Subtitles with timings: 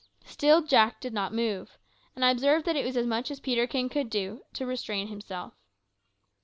[0.25, 1.77] Still Jack did not move,
[2.15, 5.53] and I observed that it was as much as Peterkin could do to restrain himself.